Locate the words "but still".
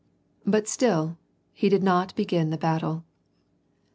0.51-1.17